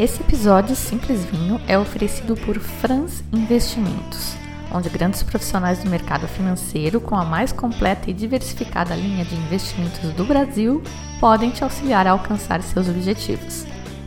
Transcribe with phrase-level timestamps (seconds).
[0.00, 4.34] Esse episódio Simples Vinho é oferecido por Franz Investimentos,
[4.72, 10.10] onde grandes profissionais do mercado financeiro, com a mais completa e diversificada linha de investimentos
[10.14, 10.82] do Brasil,
[11.20, 13.66] podem te auxiliar a alcançar seus objetivos.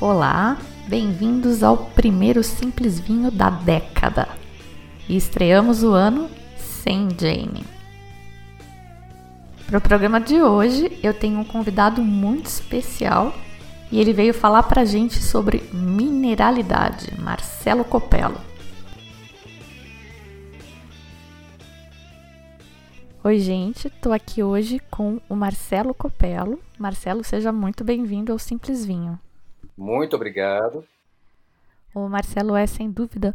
[0.00, 4.28] Olá, bem-vindos ao primeiro Simples Vinho da década.
[5.08, 7.64] E estreamos o ano sem Jane.
[9.66, 13.34] Para o programa de hoje, eu tenho um convidado muito especial
[13.90, 18.40] e ele veio falar para a gente sobre mineralidade, Marcelo Copello.
[23.22, 26.60] Oi, gente, estou aqui hoje com o Marcelo Copello.
[26.78, 29.18] Marcelo, seja muito bem-vindo ao Simples Vinho.
[29.76, 30.84] Muito obrigado.
[31.94, 33.34] O Marcelo é, sem dúvida,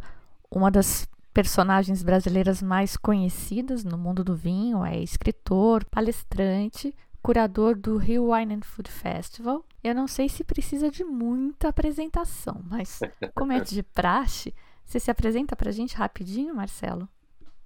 [0.50, 4.84] uma das personagens brasileiras mais conhecidas no mundo do vinho.
[4.84, 9.64] É escritor, palestrante, curador do Rio Wine and Food Festival.
[9.82, 13.00] Eu não sei se precisa de muita apresentação, mas
[13.34, 17.08] como é de praxe, você se apresenta para a gente rapidinho, Marcelo?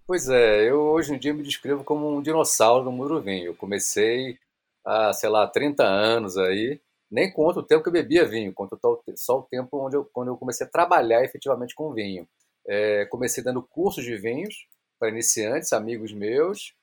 [0.06, 3.46] Pois é, eu hoje em dia me descrevo como um dinossauro do mundo do vinho.
[3.46, 4.38] Eu comecei
[4.84, 6.78] há, sei lá, 30 anos aí,
[7.14, 8.76] nem conto o tempo que eu bebia vinho, conto
[9.16, 12.28] só o tempo onde eu, quando eu comecei a trabalhar efetivamente com vinho.
[12.66, 14.66] É, comecei dando cursos de vinhos
[14.98, 16.74] para iniciantes, amigos meus.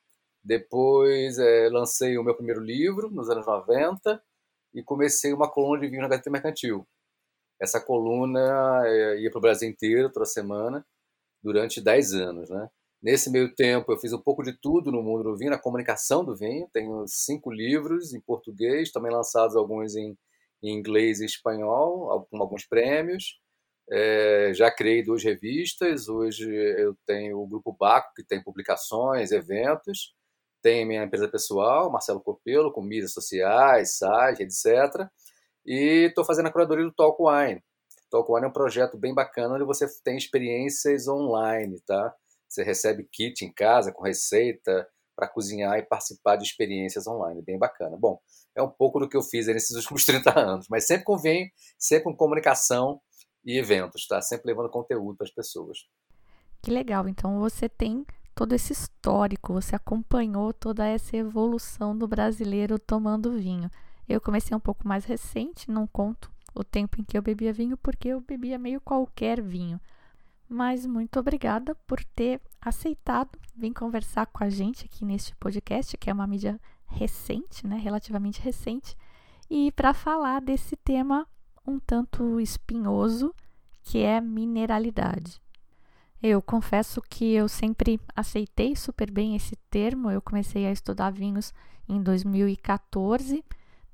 [0.42, 4.22] Depois é, lancei o meu primeiro livro, nos anos 90,
[4.72, 6.86] e comecei uma coluna de vinho na Gazeta Mercantil.
[7.60, 10.82] Essa coluna é, ia para o Brasil inteiro, toda semana,
[11.42, 12.48] durante 10 anos.
[12.48, 12.70] Né?
[13.02, 16.24] Nesse meio tempo, eu fiz um pouco de tudo no mundo do vinho, na comunicação
[16.24, 16.68] do vinho.
[16.72, 20.16] Tenho cinco livros em português, também lançados alguns em
[20.62, 23.40] em inglês e espanhol, com alguns prêmios.
[23.90, 26.08] É, já criei duas revistas.
[26.08, 30.14] Hoje eu tenho o Grupo Baco, que tem publicações, eventos.
[30.62, 35.08] Tem minha empresa pessoal, Marcelo Copelo, com mídias sociais, site, etc.
[35.66, 37.62] E estou fazendo a curadoria do Talk Wine.
[38.10, 42.14] Talk Wine é um projeto bem bacana onde você tem experiências online, tá?
[42.52, 44.86] Você recebe kit em casa com receita
[45.16, 47.40] para cozinhar e participar de experiências online.
[47.40, 47.96] Bem bacana.
[47.96, 48.20] Bom,
[48.54, 51.46] é um pouco do que eu fiz nesses últimos 30 anos, mas sempre vinho,
[51.78, 53.00] sempre com comunicação
[53.42, 54.20] e eventos, tá?
[54.20, 55.78] Sempre levando conteúdo para as pessoas.
[56.60, 57.08] Que legal.
[57.08, 58.04] Então você tem
[58.34, 63.70] todo esse histórico, você acompanhou toda essa evolução do brasileiro tomando vinho.
[64.06, 67.78] Eu comecei um pouco mais recente, não conto o tempo em que eu bebia vinho,
[67.78, 69.80] porque eu bebia meio qualquer vinho.
[70.52, 76.10] Mas muito obrigada por ter aceitado vir conversar com a gente aqui neste podcast, que
[76.10, 78.94] é uma mídia recente, né, relativamente recente,
[79.48, 81.26] e para falar desse tema
[81.66, 83.34] um tanto espinhoso,
[83.82, 85.40] que é mineralidade.
[86.22, 90.10] Eu confesso que eu sempre aceitei super bem esse termo.
[90.10, 91.54] Eu comecei a estudar vinhos
[91.88, 93.42] em 2014.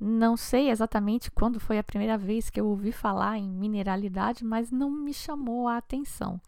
[0.01, 4.71] Não sei exatamente quando foi a primeira vez que eu ouvi falar em mineralidade, mas
[4.71, 6.41] não me chamou a atenção.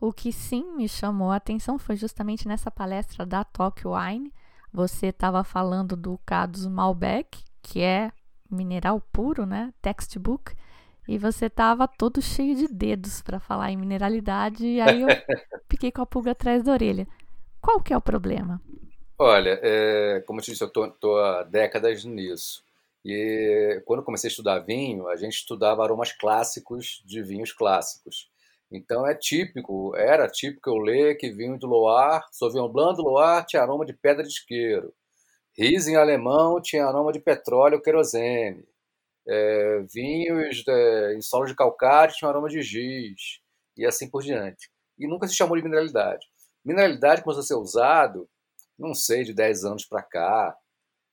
[0.00, 4.32] O que sim me chamou a atenção foi justamente nessa palestra da Tokyo Wine,
[4.72, 8.12] você estava falando do Cadus Malbec, que é
[8.50, 9.72] mineral puro, né?
[9.80, 10.54] Textbook.
[11.06, 15.08] E você estava todo cheio de dedos para falar em mineralidade, e aí eu
[15.70, 17.08] fiquei com a pulga atrás da orelha.
[17.60, 18.60] Qual que é o problema?
[19.18, 22.62] Olha, é, como eu te disse, eu estou há décadas nisso.
[23.10, 28.30] E quando comecei a estudar vinho, a gente estudava aromas clássicos de vinhos clássicos.
[28.70, 33.46] Então é típico, era típico eu ler que vinho do Loire, Sauvignon Blanc do Loire
[33.46, 34.92] tinha aroma de pedra de isqueiro.
[35.56, 38.62] Riesling alemão tinha aroma de petróleo querosene.
[39.26, 43.40] É, vinhos de, em solo de calcário tinham aroma de giz.
[43.74, 44.68] E assim por diante.
[44.98, 46.26] E nunca se chamou de mineralidade.
[46.62, 48.28] Mineralidade começou a ser usado,
[48.78, 50.54] não sei, de 10 anos para cá,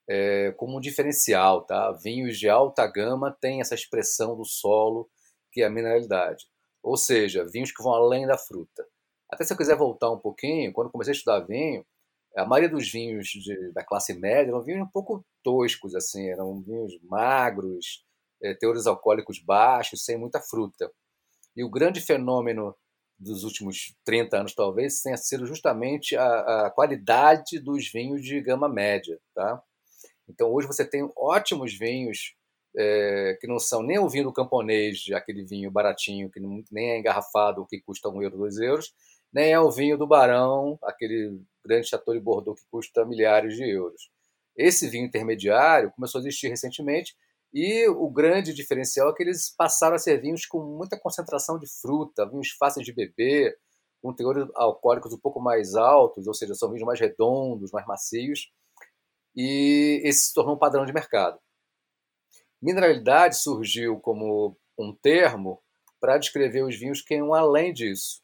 [0.08, 1.66] é, como um diferencial.
[1.66, 1.92] Tá?
[1.92, 5.10] Vinhos de alta gama têm essa expressão do solo,
[5.52, 6.46] que é a mineralidade.
[6.84, 8.86] Ou seja, vinhos que vão além da fruta.
[9.32, 11.86] Até se eu quiser voltar um pouquinho, quando comecei a estudar vinho,
[12.38, 16.62] a maioria dos vinhos de, da classe média eram vinhos um pouco toscos, assim, eram
[16.62, 18.04] vinhos magros,
[18.44, 20.92] é, teores alcoólicos baixos, sem muita fruta.
[21.56, 22.76] E o grande fenômeno
[23.18, 28.68] dos últimos 30 anos, talvez, tenha sido justamente a, a qualidade dos vinhos de gama
[28.68, 29.18] média.
[29.34, 29.64] Tá?
[30.28, 32.36] Então, hoje você tem ótimos vinhos
[32.78, 36.40] é, que não são nem o vinho do camponês, aquele vinho baratinho, que
[36.72, 38.94] nem é engarrafado, que custa um euro, dois euros,
[39.34, 43.70] nem é o vinho do Barão, aquele grande Chateau de Bordeaux que custa milhares de
[43.70, 44.10] euros.
[44.56, 47.16] Esse vinho intermediário começou a existir recentemente
[47.54, 51.68] E o grande diferencial é que eles passaram a ser vinhos com muita concentração de
[51.82, 53.58] fruta, vinhos fáceis de beber,
[54.02, 58.52] com teores alcoólicos um pouco mais altos, ou seja, são vinhos mais redondos, mais macios,
[59.36, 61.40] e esse se tornou um padrão de mercado.
[62.62, 65.62] Mineralidade surgiu como um termo
[66.00, 68.22] para descrever os vinhos que iam além disso.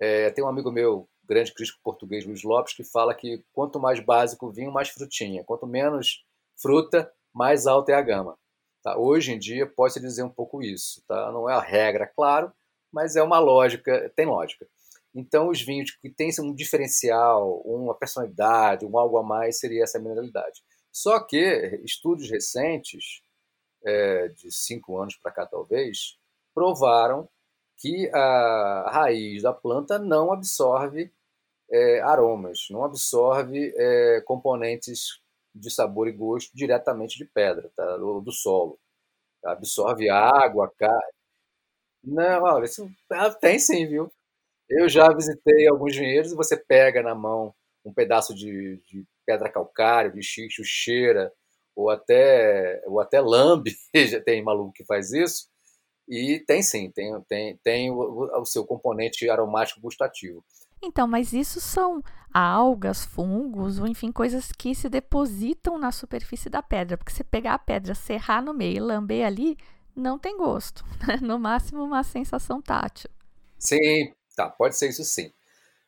[0.00, 4.00] É, tem um amigo meu, grande crítico português, Luiz Lopes, que fala que quanto mais
[4.00, 5.44] básico o vinho, mais frutinha.
[5.44, 6.24] Quanto menos
[6.60, 8.36] fruta, mais alta é a gama.
[8.82, 8.98] Tá?
[8.98, 11.02] Hoje em dia pode-se dizer um pouco isso.
[11.06, 11.30] Tá?
[11.32, 12.52] Não é a regra, claro,
[12.92, 14.66] mas é uma lógica, tem lógica.
[15.14, 19.98] Então, os vinhos que têm um diferencial, uma personalidade, um algo a mais, seria essa
[19.98, 20.62] mineralidade.
[20.90, 21.38] Só que
[21.84, 23.22] estudos recentes,
[23.84, 26.18] é, de cinco anos para cá talvez,
[26.54, 27.28] provaram
[27.78, 31.12] que a raiz da planta não absorve
[31.70, 35.20] é, aromas, não absorve é, componentes
[35.54, 37.96] de sabor e gosto diretamente de pedra, tá?
[37.96, 38.78] do, do solo.
[39.44, 41.12] Absorve água, carne.
[42.04, 44.12] Não, olha, isso ah, tem sim, viu?
[44.78, 47.54] Eu já visitei alguns vinhedos e você pega na mão
[47.84, 51.32] um pedaço de, de pedra calcária, de xixo, cheira,
[51.74, 55.48] ou até, ou até lambe, já tem maluco que faz isso,
[56.08, 60.44] e tem sim, tem, tem, tem o, o seu componente aromático gustativo.
[60.82, 62.02] Então, mas isso são
[62.34, 66.96] algas, fungos, ou enfim, coisas que se depositam na superfície da pedra.
[66.96, 69.56] Porque se pegar a pedra, serrar no meio e lamber ali,
[69.94, 70.84] não tem gosto.
[71.06, 71.18] Né?
[71.22, 73.08] No máximo, uma sensação tátil.
[73.58, 74.12] Sim,
[74.48, 75.32] tá, pode ser isso sim.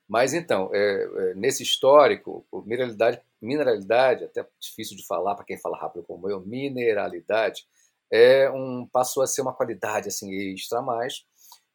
[0.09, 5.79] Mas então, é, é, nesse histórico, mineralidade, mineralidade, até difícil de falar para quem fala
[5.79, 7.67] rápido como eu, mineralidade,
[8.11, 11.25] é um, passou a ser uma qualidade assim extra mais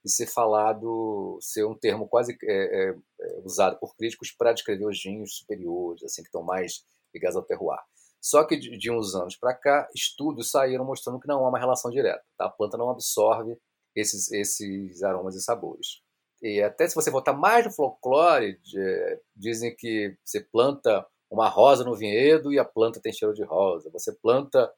[0.03, 4.85] de ser falado, ser um termo quase é, é, é usado por críticos para descrever
[4.85, 7.79] os vinhos superiores, assim que estão mais ligados ao terroir.
[8.21, 11.59] Só que de, de uns anos para cá, estudos saíram mostrando que não há uma
[11.59, 12.23] relação direta.
[12.37, 12.45] Tá?
[12.45, 13.57] A planta não absorve
[13.95, 16.01] esses, esses aromas e sabores.
[16.41, 21.83] E até se você voltar mais no folclore, de, dizem que você planta uma rosa
[21.83, 23.89] no vinhedo e a planta tem cheiro de rosa.
[23.91, 24.71] Você planta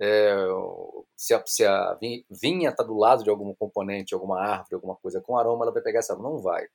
[0.00, 0.34] é,
[1.16, 1.98] se, a, se a
[2.30, 5.82] vinha está do lado de algum componente, alguma árvore, alguma coisa com aroma, ela vai
[5.82, 6.66] pegar essa Não vai.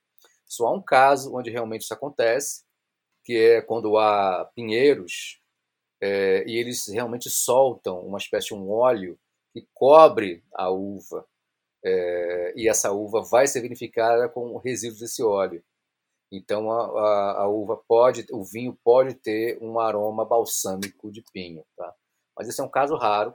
[0.46, 2.64] Só há um caso onde realmente isso acontece,
[3.24, 5.40] que é quando há pinheiros
[6.00, 9.18] é, e eles realmente soltam uma espécie de um óleo
[9.52, 11.26] que cobre a uva.
[11.84, 15.62] É, e essa uva vai ser vinificada com resíduos desse óleo.
[16.30, 21.64] Então a, a, a, uva pode, o vinho pode ter um aroma balsâmico de pinho,
[21.76, 21.94] tá?
[22.36, 23.34] Mas esse é um caso raro.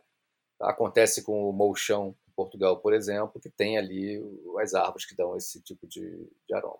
[0.60, 0.69] Tá?
[0.69, 4.22] Acontece com o molchão em Portugal, por exemplo, que tem ali
[4.60, 6.01] as árvores que dão esse tipo de,
[6.48, 6.80] de aroma.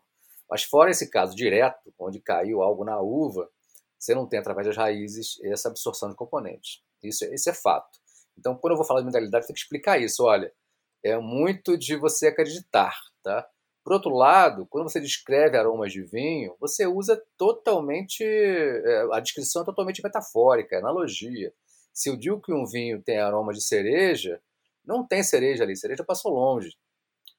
[0.50, 3.50] Mas fora esse caso direto, onde caiu algo na uva,
[3.98, 6.84] você não tem através das raízes essa absorção de componentes.
[7.02, 8.00] Isso, isso é fato.
[8.38, 10.24] Então, quando eu vou falar de mineralidade, tem que explicar isso.
[10.24, 10.54] Olha,
[11.04, 13.48] é muito de você acreditar, tá?
[13.84, 18.24] Por outro lado, quando você descreve aromas de vinho, você usa totalmente.
[18.24, 21.54] É, a descrição é totalmente metafórica, é analogia.
[21.94, 24.42] Se eu digo que um vinho tem aroma de cereja,
[24.86, 26.76] não tem cereja ali, cereja passou longe.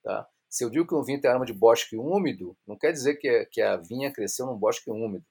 [0.03, 0.29] Tá?
[0.49, 3.47] Se eu digo que um vinho tem aroma de bosque úmido, não quer dizer que,
[3.47, 5.25] que a vinha cresceu num bosque úmido.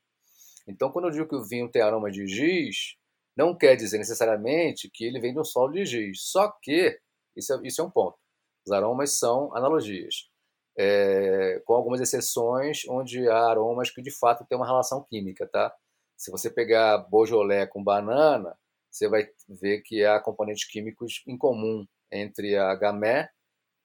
[0.68, 2.96] Então, quando eu digo que o vinho tem aroma de giz,
[3.36, 6.24] não quer dizer necessariamente que ele vem do solo de giz.
[6.24, 7.00] Só que,
[7.36, 8.18] isso é, isso é um ponto,
[8.66, 10.30] os aromas são analogias.
[10.78, 15.74] É, com algumas exceções onde há aromas que de fato têm uma relação química, tá?
[16.18, 18.58] Se você pegar Beaujolais com banana,
[18.90, 23.30] você vai ver que há componentes químicos em comum entre a gamé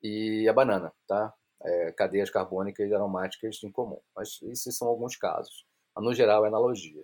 [0.03, 1.35] e a banana, tá?
[1.63, 4.01] É, cadeias carbônicas e aromáticas em comum.
[4.15, 5.67] Mas isso são alguns casos.
[5.97, 7.03] No geral, é analogia.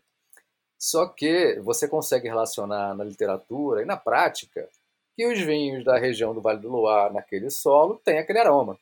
[0.78, 4.68] Só que você consegue relacionar na literatura e na prática
[5.16, 8.78] que os vinhos da região do Vale do Loire, naquele solo, têm aquele aroma.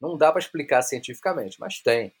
[0.00, 2.12] Não dá para explicar cientificamente, mas tem.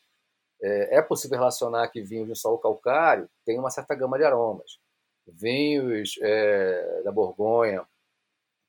[0.62, 4.78] É, é possível relacionar que vinhos de solo calcário têm uma certa gama de aromas
[5.26, 7.86] vinhos é, da Borgonha,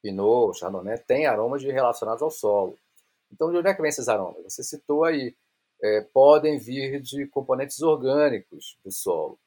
[0.01, 2.77] Pinot, Chardonnay, têm aromas relacionados ao solo.
[3.31, 4.43] Então, de onde é que vem esses aromas?
[4.43, 5.35] Você citou aí.
[5.81, 9.37] É, podem vir de componentes orgânicos do solo.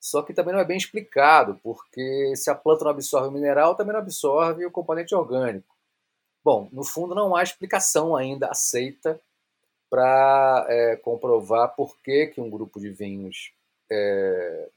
[0.00, 3.74] Só que também não é bem explicado, porque se a planta não absorve o mineral,
[3.74, 5.76] também não absorve o componente orgânico.
[6.42, 9.20] Bom, no fundo não há explicação ainda aceita
[9.90, 13.52] para é, comprovar por que, que um grupo de vinhos
[13.90, 14.68] é,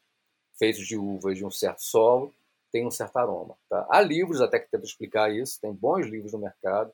[0.58, 2.34] feitos de uvas de um certo solo,
[2.72, 3.56] tem um certo aroma.
[3.70, 3.86] Tá?
[3.90, 6.92] Há livros até que tentam explicar isso, tem bons livros no mercado.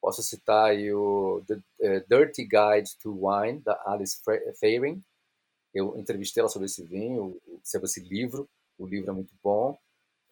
[0.00, 4.20] Posso citar o The uh, Dirty Guide to Wine, da Alice
[4.60, 5.02] Feiring.
[5.74, 8.48] Eu entrevistei ela sobre esse vinho, sobre esse livro.
[8.78, 9.76] O livro é muito bom.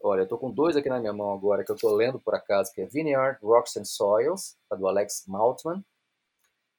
[0.01, 2.35] Olha, eu estou com dois aqui na minha mão agora que eu estou lendo por
[2.35, 5.85] acaso, que é Vineyard, Rocks and Soils, tá, do Alex Maltman,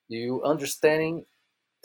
[0.09, 1.25] e o Understanding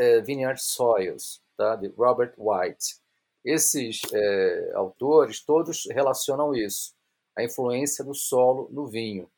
[0.00, 2.96] uh, Vineyard Soils, tá, de Robert White.
[3.44, 6.92] Esses é, autores todos relacionam isso,
[7.36, 9.30] a influência do solo no vinho,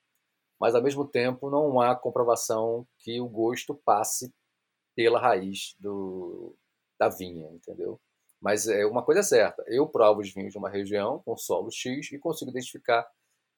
[0.58, 4.32] mas ao mesmo tempo não há comprovação que o gosto passe
[4.96, 6.56] pela raiz do,
[7.00, 7.98] da vinha, entendeu?
[8.38, 12.12] Mas é uma coisa certa, eu provo os vinhos de uma região com solo X
[12.12, 13.06] e consigo identificar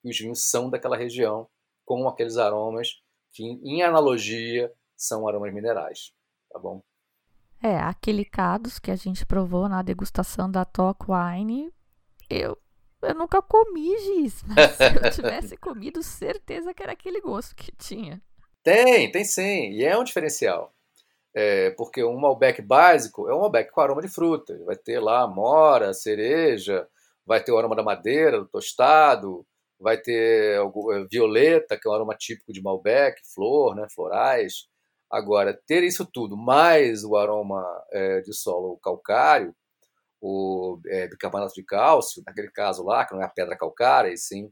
[0.00, 1.48] que os vinhos são daquela região
[1.84, 2.88] com aqueles aromas
[3.32, 6.12] que, em analogia, são aromas minerais,
[6.50, 6.80] tá bom?
[7.60, 11.72] É, aquele cados que a gente provou na degustação da Talk Wine,
[12.28, 12.56] eu,
[13.02, 17.72] eu nunca comi giz, mas se eu tivesse comido, certeza que era aquele gosto que
[17.72, 18.20] tinha.
[18.62, 20.71] Tem, tem sim, e é um diferencial.
[21.34, 24.58] É, porque um Malbec básico é um Malbec com aroma de fruta.
[24.64, 26.86] Vai ter lá mora, cereja,
[27.26, 29.46] vai ter o aroma da madeira, do tostado,
[29.80, 34.68] vai ter é, violeta, que é um aroma típico de Malbec, flor, né, florais.
[35.10, 37.62] Agora, ter isso tudo, mais o aroma
[37.92, 39.54] é, de solo calcário,
[40.20, 44.16] o é, bicarbonato de cálcio, naquele caso lá, que não é a pedra calcária, e
[44.16, 44.50] sim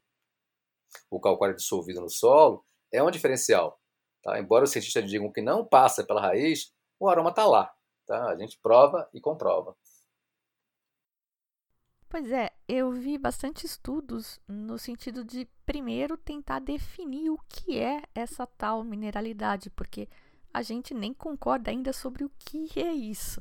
[1.11, 3.80] o calcário dissolvido no solo, é um diferencial.
[4.23, 4.39] Tá?
[4.39, 7.73] Embora os cientistas digam que não passa pela raiz, o aroma está lá.
[8.07, 8.29] Tá?
[8.31, 9.77] A gente prova e comprova.
[12.09, 18.03] Pois é, eu vi bastante estudos no sentido de, primeiro, tentar definir o que é
[18.13, 20.09] essa tal mineralidade, porque
[20.53, 23.41] a gente nem concorda ainda sobre o que é isso.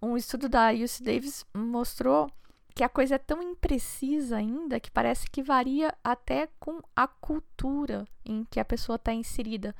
[0.00, 2.30] Um estudo da UC Davis mostrou
[2.74, 8.06] que a coisa é tão imprecisa ainda que parece que varia até com a cultura
[8.24, 9.74] em que a pessoa está inserida.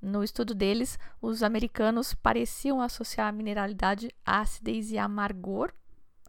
[0.00, 5.72] No estudo deles, os americanos pareciam associar a mineralidade à acidez e amargor,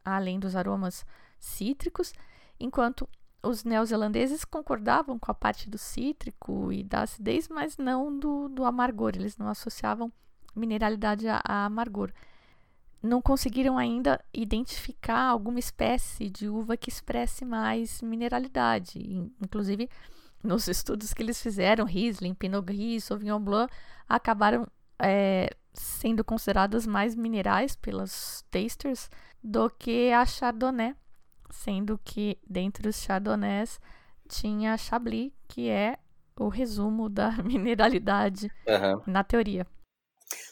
[0.06, 1.04] além dos aromas
[1.40, 2.14] cítricos,
[2.60, 3.10] enquanto
[3.42, 8.64] os neozelandeses concordavam com a parte do cítrico e da acidez, mas não do, do
[8.64, 9.14] amargor.
[9.16, 10.14] Eles não associavam
[10.56, 12.12] mineralidade a, a amargor
[13.04, 18.98] não conseguiram ainda identificar alguma espécie de uva que expresse mais mineralidade.
[19.42, 19.90] Inclusive,
[20.42, 23.72] nos estudos que eles fizeram, Riesling, Pinot Gris, Sauvignon Blanc,
[24.08, 24.66] acabaram
[24.98, 29.10] é, sendo consideradas mais minerais pelas tasters
[29.44, 30.96] do que a Chardonnay,
[31.50, 33.82] sendo que dentre os Chardonnays
[34.30, 35.98] tinha a Chablis, que é
[36.38, 39.02] o resumo da mineralidade uhum.
[39.06, 39.68] na teoria.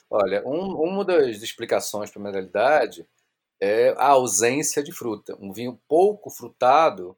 [0.10, 3.08] Olha, um, uma das explicações para a mineralidade
[3.62, 5.38] é a ausência de fruta.
[5.40, 7.16] Um vinho pouco frutado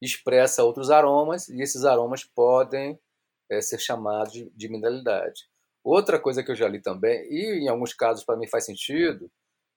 [0.00, 2.98] expressa outros aromas e esses aromas podem
[3.50, 5.48] é, ser chamados de, de mineralidade.
[5.82, 9.30] Outra coisa que eu já li também, e em alguns casos para mim faz sentido,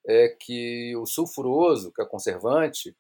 [0.08, 2.96] é que o sulfuroso, que é conservante,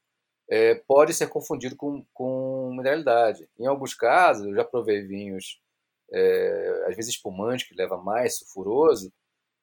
[0.49, 3.47] é, pode ser confundido com, com mineralidade.
[3.57, 5.61] Em alguns casos, eu já provei vinhos,
[6.11, 9.11] é, às vezes espumante, que leva mais sulfuroso,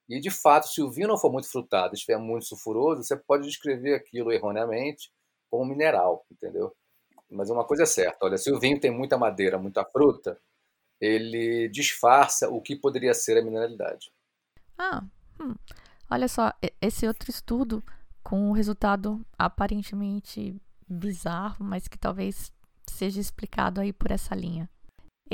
[0.08, 3.46] e, de fato, se o vinho não for muito frutado, estiver muito sulfuroso, você pode
[3.46, 5.10] descrever aquilo erroneamente
[5.50, 6.74] como mineral, entendeu?
[7.30, 10.38] Mas uma coisa é certa, olha, se o vinho tem muita madeira, muita fruta,
[11.00, 14.12] ele disfarça o que poderia ser a mineralidade.
[14.78, 15.02] Ah,
[15.40, 15.54] hum.
[16.10, 17.82] olha só, esse outro estudo
[18.22, 22.52] com um resultado aparentemente bizarro, mas que talvez
[22.88, 24.68] seja explicado aí por essa linha.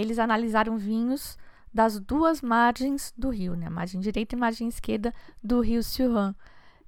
[0.01, 1.37] Eles analisaram vinhos
[1.73, 3.69] das duas margens do rio, né?
[3.69, 6.35] Margem direita e margem esquerda do rio Suhan.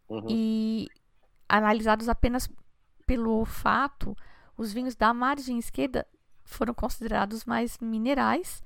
[0.09, 0.26] Uhum.
[0.28, 0.88] E
[1.49, 2.50] analisados apenas
[3.07, 4.16] pelo olfato,
[4.57, 6.07] os vinhos da margem esquerda
[6.45, 8.62] foram considerados mais minerais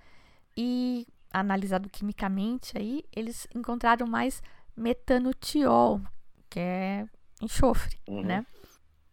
[0.57, 4.43] e analisado quimicamente aí, eles encontraram mais
[4.75, 6.01] metanutiol,
[6.49, 7.07] que é
[7.43, 8.23] enxofre, uhum.
[8.23, 8.47] né?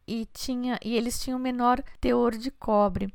[0.07, 3.13] E tinha e eles tinham menor teor de cobre.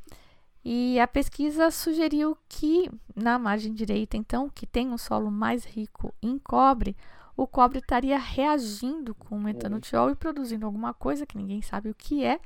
[0.70, 6.14] E a pesquisa sugeriu que, na margem direita, então, que tem um solo mais rico
[6.20, 6.94] em cobre,
[7.34, 11.94] o cobre estaria reagindo com o metanutiol e produzindo alguma coisa que ninguém sabe o
[11.94, 12.38] que é,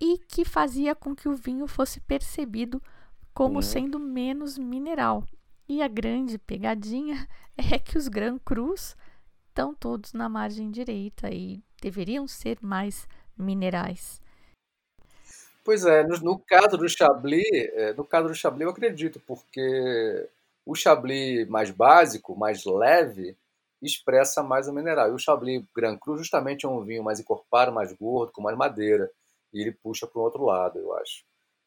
[0.00, 2.80] e que fazia com que o vinho fosse percebido
[3.34, 5.24] como sendo menos mineral.
[5.68, 7.26] E a grande pegadinha
[7.58, 8.96] é que os Gran Crus
[9.48, 14.20] estão todos na margem direita e deveriam ser mais minerais.
[15.66, 20.28] Pois é, no, no caso do Chablis, é, no caso do Chablis eu acredito, porque
[20.64, 23.36] o Chablis mais básico, mais leve,
[23.82, 25.10] expressa mais o mineral.
[25.10, 28.56] E o Chablis Grand Cru justamente é um vinho mais encorpado, mais gordo, com mais
[28.56, 29.10] madeira.
[29.52, 31.24] E ele puxa para o outro lado, eu acho.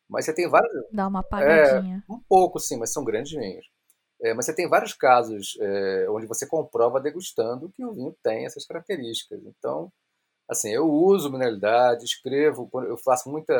[0.10, 0.72] Mas você tem vários.
[0.94, 2.02] Dá uma apagadinha.
[2.08, 3.70] É, um pouco, sim, mas são grandes vinhos.
[4.22, 8.46] É, mas você tem vários casos é, onde você comprova degustando que o vinho tem
[8.46, 9.42] essas características.
[9.46, 9.92] Então,
[10.50, 13.54] Assim, eu uso mineralidade, escrevo, eu faço muita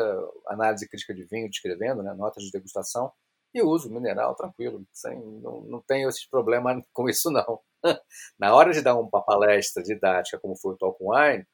[0.48, 3.12] análise crítica de vinho, descrevendo, né, notas de degustação,
[3.54, 7.60] e uso mineral tranquilo, sem, não, não tenho esses problemas com isso não.
[8.38, 11.46] Na hora de dar uma palestra didática, como foi o Talk Wine,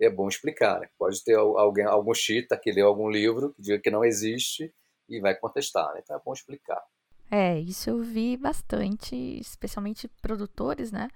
[0.00, 0.80] é bom explicar.
[0.80, 0.88] Né?
[0.98, 4.72] Pode ter alguém, algum chita que leu algum livro que diga que não existe
[5.08, 5.92] e vai contestar.
[5.94, 6.00] Né?
[6.02, 6.82] Então é bom explicar.
[7.30, 11.08] É, isso eu vi bastante, especialmente produtores, né?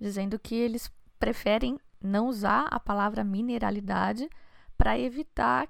[0.00, 4.28] Dizendo que eles preferem não usar a palavra mineralidade
[4.76, 5.68] para evitar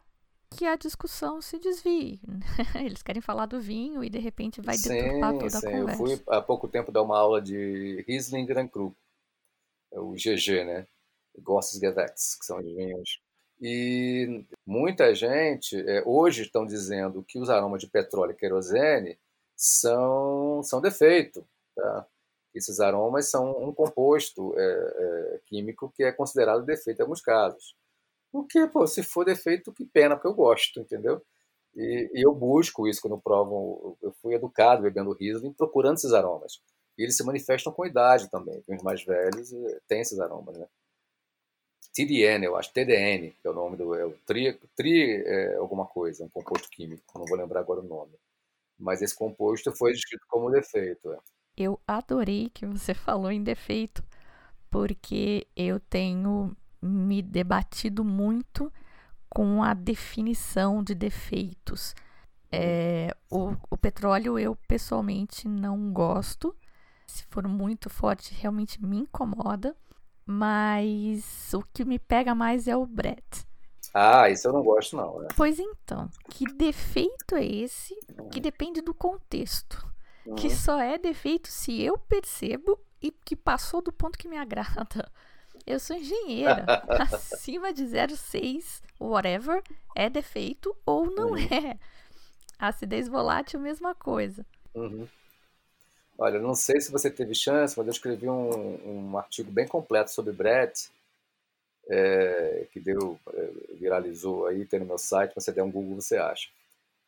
[0.51, 2.21] que a discussão se desvie.
[2.85, 5.67] Eles querem falar do vinho e de repente vai deturpar toda sim.
[5.67, 6.03] a conversa.
[6.03, 8.95] Eu fui há pouco tempo dar uma aula de Riesling Grand Cru,
[9.93, 10.87] é o GG, né?
[11.81, 13.21] Gewächs, que são os vinhos.
[13.61, 19.19] E muita gente é, hoje estão dizendo que os aromas de petróleo e querosene
[19.57, 21.47] são, são defeito.
[21.75, 22.07] Tá?
[22.55, 27.75] Esses aromas são um composto é, é, químico que é considerado defeito em alguns casos.
[28.33, 31.23] O que, pô, se for defeito, que pena, porque eu gosto, entendeu?
[31.75, 33.97] E, e eu busco isso quando provo.
[34.03, 36.61] Eu fui educado bebendo Riesling, procurando esses aromas.
[36.99, 38.63] E eles se manifestam com idade também.
[38.69, 40.67] Os mais velhos eh, têm esses aromas, né?
[41.95, 43.95] TDN, eu acho, TDN, que é o nome do.
[43.95, 47.85] É o tri, tri é, alguma coisa, um composto químico, não vou lembrar agora o
[47.85, 48.13] nome.
[48.79, 51.13] Mas esse composto foi descrito como defeito.
[51.13, 51.19] É.
[51.57, 54.03] Eu adorei que você falou em defeito,
[54.71, 58.73] porque eu tenho me debatido muito
[59.29, 61.95] com a definição de defeitos.
[62.51, 66.55] É, o, o petróleo eu pessoalmente não gosto.
[67.07, 69.77] Se for muito forte, realmente me incomoda.
[70.25, 73.47] Mas o que me pega mais é o Brett.
[73.93, 75.21] Ah, isso eu não gosto, não.
[75.21, 75.29] Né?
[75.37, 77.95] Pois então, que defeito é esse
[78.31, 79.92] que depende do contexto?
[80.27, 80.37] Uhum.
[80.37, 85.11] Que só é defeito se eu percebo e que passou do ponto que me agrada.
[85.67, 86.65] Eu sou engenheira.
[87.33, 89.63] Acima de 0,6, whatever,
[89.97, 91.37] é defeito ou não uhum.
[91.39, 91.79] é.
[92.59, 94.47] Acidez volátil, mesma coisa.
[94.75, 95.07] Uhum.
[96.17, 100.13] Olha, não sei se você teve chance, mas eu escrevi um, um artigo bem completo
[100.13, 100.91] sobre Brett,
[101.89, 106.17] é, que deu, é, viralizou aí, tem no meu site, você der um Google, você
[106.17, 106.49] acha.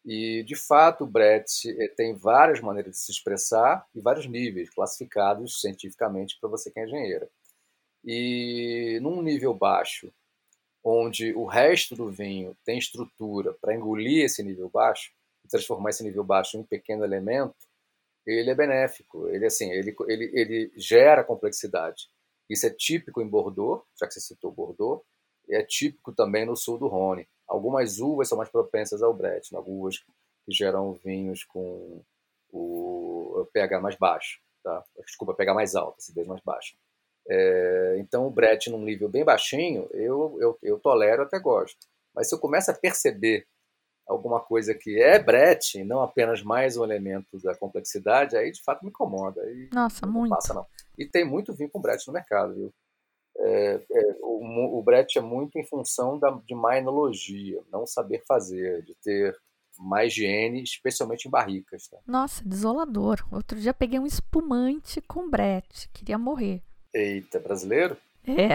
[0.04, 4.68] E, de fato, o Brett é, tem várias maneiras de se expressar e vários níveis
[4.70, 7.28] classificados cientificamente para você que é engenheira.
[8.04, 10.12] E num nível baixo,
[10.84, 15.10] onde o resto do vinho tem estrutura para engolir esse nível baixo
[15.48, 17.54] transformar esse nível baixo em um pequeno elemento,
[18.26, 19.28] ele é benéfico.
[19.28, 22.08] Ele assim, ele, ele, ele gera complexidade.
[22.48, 25.02] Isso é típico em Bordeaux, já que você citou Bordeaux,
[25.48, 27.28] e é típico também no sul do Rhône.
[27.46, 32.02] Algumas uvas são mais propensas ao Brett, uvas que geram vinhos com
[32.52, 34.82] o pH mais baixo, tá?
[35.04, 36.74] Desculpa, pH mais alto, acidez mais baixa.
[37.28, 41.86] É, então, o Brett num nível bem baixinho, eu, eu, eu tolero até gosto.
[42.14, 43.46] Mas se eu começo a perceber
[44.06, 48.82] alguma coisa que é Brett, não apenas mais um elemento da complexidade, aí de fato
[48.82, 49.40] me incomoda.
[49.42, 50.30] Aí Nossa, não muito.
[50.30, 50.66] Passa, não.
[50.98, 52.74] E tem muito vinho com Brett no mercado, viu?
[53.36, 58.22] É, é, o, o Brett é muito em função da, de má enologia, não saber
[58.26, 59.36] fazer, de ter
[59.78, 61.88] má higiene, especialmente em barricas.
[61.88, 61.98] Tá?
[62.06, 63.26] Nossa, desolador.
[63.30, 66.62] Outro dia peguei um espumante com Brett, queria morrer.
[66.92, 67.96] Eita, brasileiro?
[68.26, 68.54] É.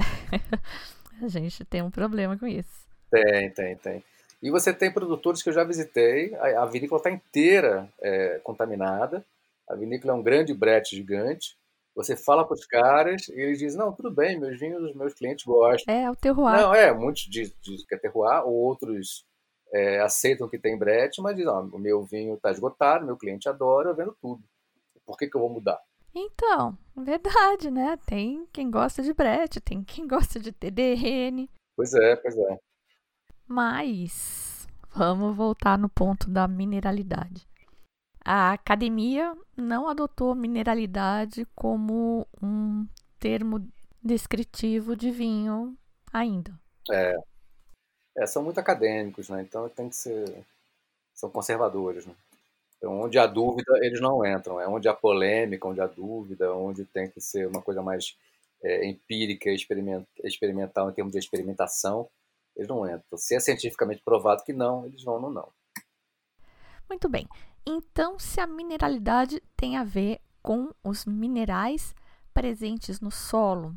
[1.21, 2.87] A gente tem um problema com isso.
[3.11, 4.03] Tem, tem, tem.
[4.41, 9.25] E você tem produtores que eu já visitei, a, a vinícola está inteira é, contaminada,
[9.67, 11.57] a vinícola é um grande brete gigante,
[11.99, 15.13] você fala para os caras e eles dizem, não, tudo bem, meus vinhos, os meus
[15.13, 15.93] clientes gostam.
[15.93, 16.55] É, o terroir.
[16.55, 19.25] Não, é, muitos dizem que é terroir, outros
[19.73, 23.89] é, aceitam que tem brete, mas dizem, o meu vinho está esgotado, meu cliente adora,
[23.89, 24.41] eu vendo tudo.
[25.05, 25.77] Por que, que eu vou mudar?
[26.15, 27.97] Então, verdade, né?
[28.05, 31.49] Tem quem gosta de brete, tem quem gosta de TDN.
[31.75, 32.59] Pois é, pois é.
[33.45, 37.48] Mas vamos voltar no ponto da mineralidade.
[38.31, 42.85] A academia não adotou mineralidade como um
[43.17, 43.67] termo
[44.03, 45.75] descritivo de vinho
[46.13, 46.53] ainda.
[46.91, 47.15] É.
[48.19, 49.41] é são muito acadêmicos, né?
[49.41, 50.45] Então tem que ser.
[51.11, 52.13] São conservadores, né?
[52.77, 54.61] Então, onde há dúvida, eles não entram.
[54.61, 58.15] É onde há polêmica, onde há dúvida, onde tem que ser uma coisa mais
[58.63, 59.49] é, empírica,
[60.23, 62.07] experimental em termos de experimentação,
[62.55, 63.17] eles não entram.
[63.17, 65.51] Se é cientificamente provado que não, eles vão no não.
[66.87, 67.27] Muito bem.
[67.65, 71.93] Então, se a mineralidade tem a ver com os minerais
[72.33, 73.75] presentes no solo,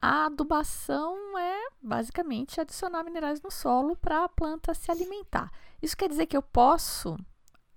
[0.00, 5.50] a adubação é basicamente adicionar minerais no solo para a planta se alimentar.
[5.80, 7.16] Isso quer dizer que eu posso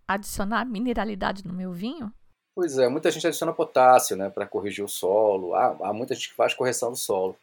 [0.08, 2.12] adicionar mineralidade no meu vinho?
[2.56, 5.54] Pois é, muita gente adiciona potássio, né, para corrigir o solo.
[5.54, 7.36] Há, há muita gente que faz correção do solo.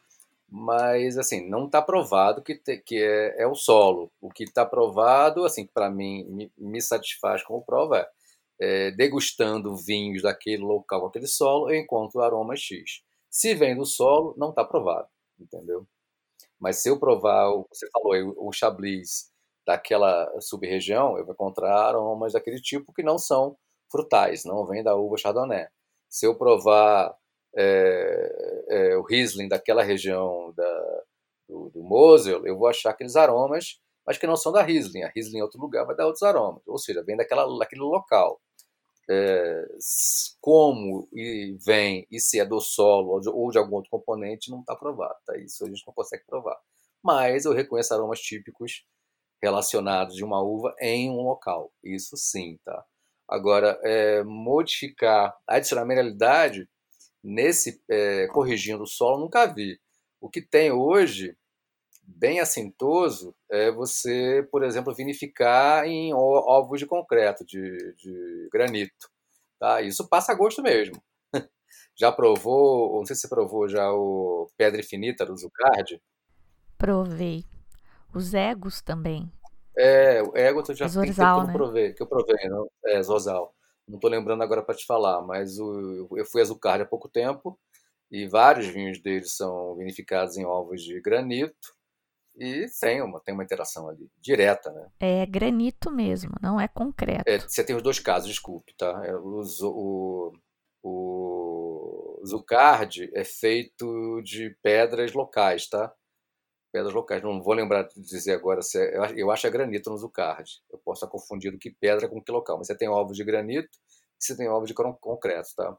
[0.49, 4.13] Mas assim não está provado que, te, que é, é, o solo.
[4.21, 8.09] O que está provado, assim, para mim me, me, satisfaz como prova é,
[8.61, 13.03] é, degustando vinhos daquele local aquele solo, eu encontro aroma X.
[13.31, 15.87] Se vem do solo, não está provado, entendeu?
[16.59, 19.31] Mas se eu provar, você falou, o Chablis
[19.67, 23.57] daquela sub-região, eu vou encontrar aromas daquele tipo que não são
[23.91, 25.67] frutais, não vem da uva Chardonnay.
[26.09, 27.15] Se eu provar
[27.57, 31.03] é, é, o Riesling daquela região da,
[31.49, 35.03] do, do Mosel, eu vou achar aqueles aromas, mas que não são da Riesling.
[35.03, 38.41] A Riesling em outro lugar vai dar outros aromas, ou seja, vem daquela, daquele local.
[39.09, 39.65] É,
[40.41, 44.51] como e vem e se é do solo ou de, ou de algum outro componente
[44.51, 45.37] não está provado, tá?
[45.39, 46.59] Isso a gente não consegue provar.
[47.03, 48.85] Mas eu reconheço aromas típicos
[49.41, 51.73] relacionados de uma uva em um local.
[51.85, 52.85] Isso sim, tá?
[53.29, 56.69] Agora, é, modificar, adicionar mineralidade
[57.27, 59.81] nesse é, corrigindo o solo, nunca vi.
[60.21, 61.37] O que tem hoje,
[62.03, 69.11] bem assintoso, é você, por exemplo, vinificar em ovos de concreto, de, de granito.
[69.59, 69.83] Tá?
[69.83, 71.03] Isso passa gosto mesmo.
[71.99, 76.01] Já provou, não sei se você provou já o Pedra Infinita do Zucard?
[76.77, 77.43] Provei.
[78.15, 79.33] Os egos também.
[79.77, 82.71] É, o ego eu já tem que eu provei, que eu provei, não?
[82.85, 83.55] É, Zorzal.
[83.89, 87.09] Não estou lembrando agora para te falar, mas o, eu fui a Zucard há pouco
[87.09, 87.59] tempo
[88.11, 91.75] e vários vinhos deles são vinificados em ovos de granito
[92.39, 94.89] e tem uma, tem uma interação ali, direta, né?
[95.01, 97.25] É granito mesmo, não é concreto.
[97.27, 99.03] É, você tem os dois casos, desculpe, tá?
[99.05, 100.33] É, o, o,
[100.83, 105.93] o Zucard é feito de pedras locais, tá?
[106.77, 107.23] Pedras locais.
[107.23, 110.63] Não vou lembrar de dizer agora se é, eu acho que é granito no Zucard.
[110.71, 112.59] Eu posso estar confundindo que pedra com que local.
[112.59, 113.79] Mas você tem ovos de granito
[114.21, 115.75] e você tem ovos de concreto, tá?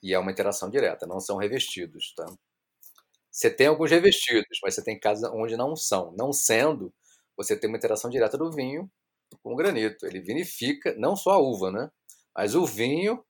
[0.00, 2.24] E é uma interação direta, não são revestidos, tá?
[3.28, 6.12] Você tem alguns revestidos, mas você tem casos onde não são.
[6.16, 6.94] Não sendo,
[7.36, 8.88] você tem uma interação direta do vinho
[9.42, 10.06] com o granito.
[10.06, 11.90] Ele vinifica não só a uva, né?
[12.36, 13.24] Mas o vinho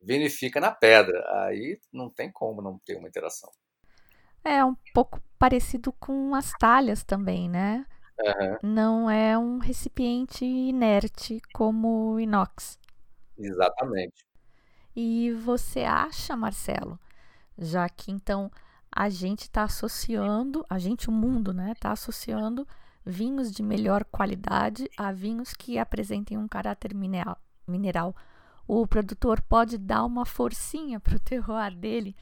[0.00, 1.22] vinifica na pedra.
[1.44, 3.50] Aí não tem como não ter uma interação.
[4.42, 7.86] É um pouco parecido com as talhas também, né?
[8.20, 8.58] Uhum.
[8.62, 12.78] Não é um recipiente inerte como o inox.
[13.38, 14.22] Exatamente.
[14.94, 17.00] E você acha, Marcelo,
[17.56, 18.50] já que então
[18.94, 22.68] a gente está associando, a gente, o mundo, né, está associando
[23.06, 27.38] vinhos de melhor qualidade a vinhos que apresentem um caráter mineral.
[27.66, 28.14] mineral.
[28.68, 32.14] O produtor pode dar uma forcinha para o terroir dele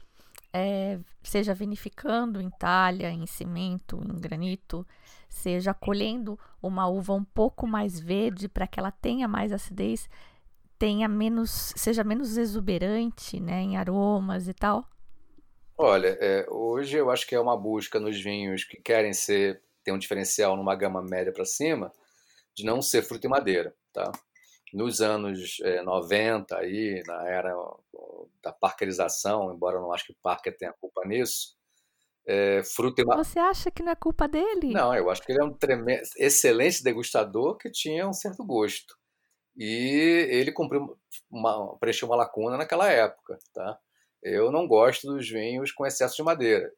[0.53, 4.85] é, seja vinificando em talha, em cimento, em granito,
[5.29, 10.09] seja colhendo uma uva um pouco mais verde para que ela tenha mais acidez,
[10.77, 14.87] tenha menos, seja menos exuberante, né, em aromas e tal?
[15.77, 19.91] Olha, é, hoje eu acho que é uma busca nos vinhos que querem ser ter
[19.91, 21.91] um diferencial numa gama média para cima,
[22.53, 24.11] de não ser fruta e madeira, tá?
[24.73, 27.53] Nos anos é, 90, aí, na era
[28.41, 31.55] da parkerização, embora eu não acho que o Parker tenha culpa nisso,
[32.27, 34.71] é, fruta e Você acha que não é culpa dele?
[34.71, 38.95] Não, eu acho que ele é um tremendo, excelente degustador que tinha um certo gosto.
[39.57, 40.95] E ele cumpriu
[41.29, 43.37] uma, preencheu uma lacuna naquela época.
[43.53, 43.79] Tá?
[44.21, 46.71] Eu não gosto dos vinhos com excesso de madeira.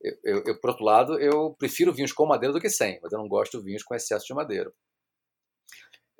[0.00, 3.12] Eu, eu, eu, por outro lado, eu prefiro vinhos com madeira do que sem, mas
[3.12, 4.72] eu não gosto de vinhos com excesso de madeira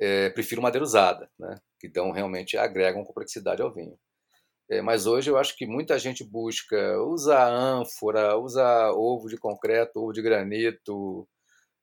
[0.02, 1.54] é, prefiro madeira usada, né?
[1.78, 3.96] que então realmente agregam complexidade ao vinho.
[4.68, 10.00] É, mas hoje eu acho que muita gente busca usar ânfora, usar ovo de concreto,
[10.00, 11.28] ovo de granito,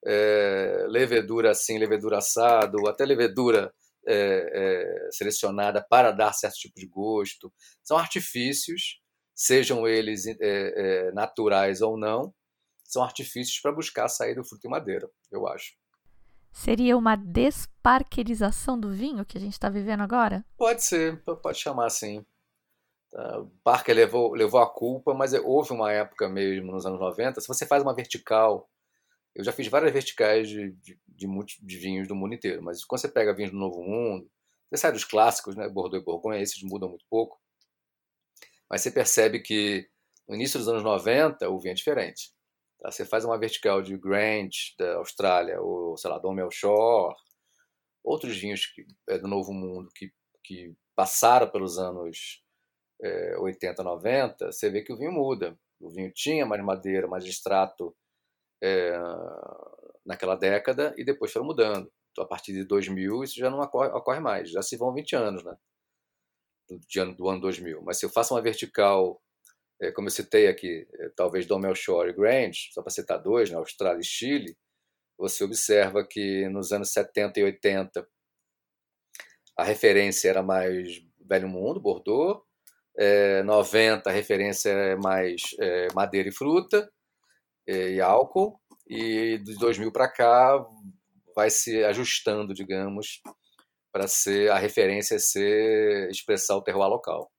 [0.05, 3.73] é, levedura assim, levedura assado, até levedura
[4.05, 4.15] é,
[4.53, 7.53] é, selecionada para dar certo tipo de gosto.
[7.81, 8.99] São artifícios,
[9.33, 12.33] sejam eles é, naturais ou não,
[12.83, 15.73] são artifícios para buscar sair do fruto e madeira, eu acho.
[16.51, 20.43] Seria uma desparquerização do vinho que a gente está vivendo agora?
[20.57, 22.25] Pode ser, pode chamar assim.
[23.11, 27.47] O Parker levou, levou a culpa, mas houve uma época mesmo, nos anos 90, se
[27.47, 28.69] você faz uma vertical,
[29.35, 31.27] eu já fiz várias verticais de, de, de,
[31.61, 34.29] de vinhos do mundo inteiro, mas quando você pega vinhos do Novo Mundo,
[34.69, 37.39] você sai dos clássicos, né, Bordeaux e Bourgogne, esses mudam muito pouco,
[38.69, 39.89] mas você percebe que
[40.27, 42.31] no início dos anos 90 o vinho é diferente.
[42.79, 42.91] Tá?
[42.91, 47.15] Você faz uma vertical de Grant, da Austrália, ou, sei lá, Dom Melchor,
[48.03, 50.11] outros vinhos que, é, do Novo Mundo que,
[50.43, 52.43] que passaram pelos anos
[53.01, 55.57] é, 80, 90, você vê que o vinho muda.
[55.79, 57.95] O vinho tinha mais madeira, mais extrato
[58.61, 58.97] é,
[60.05, 61.91] naquela década e depois foram mudando.
[62.11, 64.49] Então, a partir de 2000, isso já não ocorre, ocorre mais.
[64.51, 65.55] Já se vão 20 anos, né?
[66.67, 67.81] Do, do ano 2000.
[67.81, 69.21] Mas se eu faço uma vertical
[69.93, 73.55] como eu citei aqui, é, talvez Dom Melchior e Grange, só para citar dois, na
[73.55, 74.57] né, Austrália e Chile,
[75.17, 78.07] você observa que nos anos 70 e 80
[79.57, 82.41] a referência era mais Velho Mundo, Bordeaux,
[82.97, 86.91] é, 90 a referência é mais é, madeira e fruta
[87.67, 90.65] é, e álcool, e de 2000 para cá
[91.35, 93.21] vai se ajustando, digamos,
[93.91, 97.31] para ser a referência ser expressar o terroir local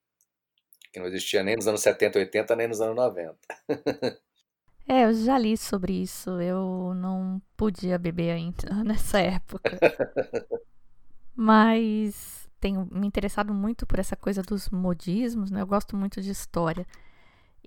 [0.92, 3.37] que não existia nem nos anos 70, 80, nem nos anos 90.
[4.88, 6.31] é, eu já li sobre isso.
[6.40, 9.79] Eu não podia beber ainda nessa época.
[11.35, 15.62] Mas tenho me interessado muito por essa coisa dos modismos, né?
[15.62, 16.87] Eu gosto muito de história.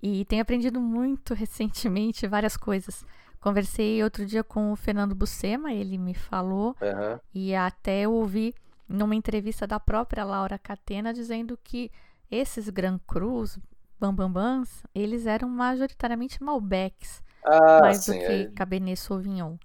[0.02, 3.06] E tenho aprendido muito recentemente várias coisas.
[3.40, 7.20] Conversei outro dia com o Fernando Bucema, ele me falou, uhum.
[7.34, 8.56] e até eu ouvi
[8.88, 11.92] numa entrevista da própria Laura Catena dizendo que
[12.34, 13.60] esses Grand Crus,
[14.00, 18.52] Bambambans, eles eram majoritariamente Malbecs, ah, mais sim, do que é...
[18.52, 19.56] Cabernet Sauvignon.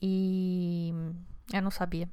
[0.00, 0.92] E
[1.52, 2.08] eu não sabia.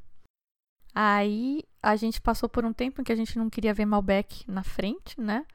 [0.93, 4.43] Aí a gente passou por um tempo em que a gente não queria ver Malbec
[4.47, 5.45] na frente, né?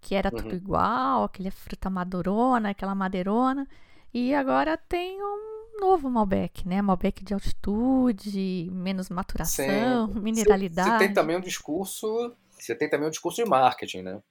[0.00, 0.42] Que era uhum.
[0.42, 3.68] tudo igual, aquele fruta madurona, aquela madeirona.
[4.12, 6.82] E agora tem um novo Malbec, né?
[6.82, 10.20] Malbec de altitude, menos maturação, Sim.
[10.20, 10.90] mineralidade.
[10.90, 12.34] Você tem também um discurso
[12.64, 14.22] você tem também um discurso de marketing, né?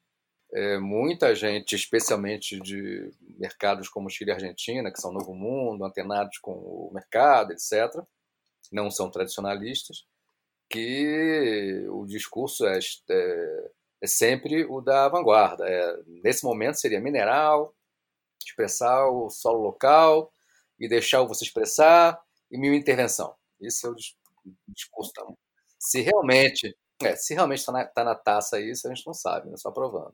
[0.51, 6.37] É, muita gente, especialmente de mercados como Chile e Argentina, que são novo mundo, antenados
[6.37, 8.03] com o mercado, etc.,
[8.71, 10.05] não são tradicionalistas,
[10.69, 15.67] que o discurso é, é, é sempre o da vanguarda.
[15.67, 17.75] É, nesse momento seria mineral,
[18.45, 20.31] expressar o solo local
[20.79, 22.19] e deixar o você expressar
[22.51, 23.35] e mil intervenção.
[23.61, 23.95] Esse é o
[24.67, 25.13] discurso.
[25.79, 26.75] Se realmente
[27.07, 29.57] é, se realmente está na, tá na taça isso, a gente não sabe, né?
[29.57, 30.13] Só provando.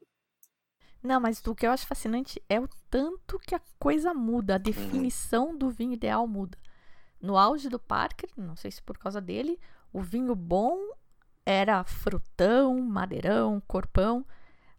[1.01, 4.57] Não, mas o que eu acho fascinante é o tanto que a coisa muda, a
[4.57, 4.63] uhum.
[4.63, 5.57] definição uhum.
[5.57, 6.57] do vinho ideal muda.
[7.21, 9.59] No auge do Parker, não sei se por causa dele,
[9.91, 10.77] o vinho bom
[11.45, 14.25] era frutão, madeirão, corpão.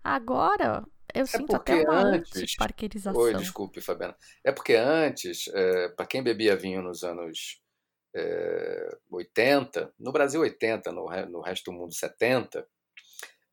[0.02, 3.20] Agora, eu é sinto até uma antes, parkerização.
[3.20, 4.16] Oi, desculpe, Fabiana.
[4.44, 7.60] É porque antes, é, para quem bebia vinho nos anos
[8.14, 12.66] é, 80, no Brasil 80, no, no resto do mundo 70,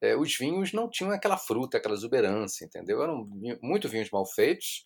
[0.02, 3.02] é, os vinhos não tinham aquela fruta, aquela exuberância, entendeu?
[3.02, 3.28] Eram
[3.62, 4.86] muito vinhos mal feitos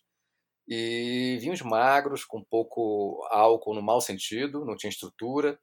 [0.66, 5.58] e vinhos magros, com pouco álcool no mau sentido, não tinha estrutura,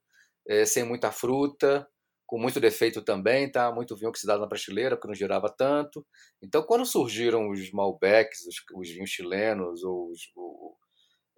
[0.47, 1.87] é, sem muita fruta,
[2.27, 3.71] com muito defeito também, tá?
[3.71, 6.05] Muito vinho oxidado na prateleira, porque não girava tanto.
[6.41, 10.75] Então, quando surgiram os Malbecs, os, os vinhos chilenos ou os, o,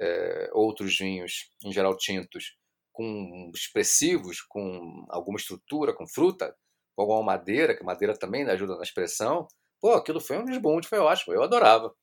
[0.01, 2.57] é, outros vinhos, em geral tintos,
[2.91, 6.55] com expressivos, com alguma estrutura, com fruta,
[6.95, 9.47] com alguma madeira, que madeira também ajuda na expressão.
[9.79, 11.93] Pô, aquilo foi um desbunde, foi ótimo, eu adorava.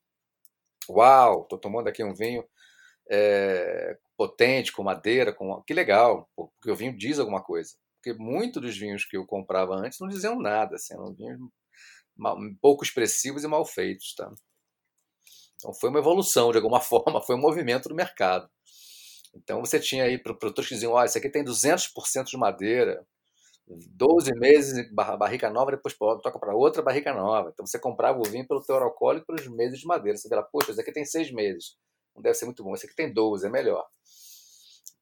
[0.89, 2.45] Uau, tô tomando aqui um vinho
[3.11, 7.75] é, potente, com madeira, com que legal, porque o vinho diz alguma coisa.
[7.97, 11.39] Porque muitos dos vinhos que eu comprava antes não diziam nada, assim, eram vinhos
[12.17, 14.31] mal, pouco expressivos e mal feitos, tá?
[15.57, 18.49] Então foi uma evolução, de alguma forma, foi um movimento do mercado.
[19.39, 23.07] Então você tinha aí produtores que diziam: olha, isso aqui tem 200% de madeira,
[23.69, 27.51] 12 meses barrica nova, depois toca para outra barrica nova.
[27.53, 30.17] Então você comprava o vinho pelo teor alcoólico pelos meses de madeira.
[30.19, 31.77] Você vê poxa, isso aqui tem 6 meses,
[32.15, 32.75] não deve ser muito bom.
[32.75, 33.87] Esse aqui tem 12, é melhor.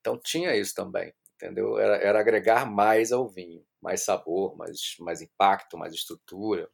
[0.01, 1.79] Então tinha isso também, entendeu?
[1.79, 6.69] Era, era agregar mais ao vinho, mais sabor, mais, mais impacto, mais estrutura.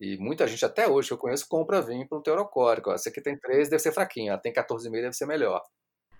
[0.00, 2.92] E muita gente, até hoje que eu conheço, compra vinho pelo teor alcoólico.
[2.92, 4.38] Esse aqui tem 13, deve ser fraquinho.
[4.40, 5.62] Tem 14,5, deve ser melhor.